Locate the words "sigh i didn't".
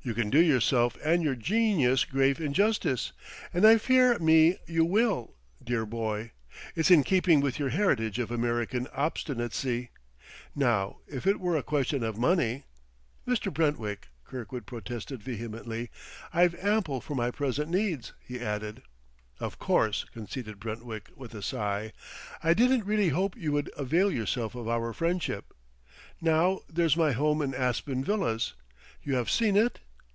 21.42-22.86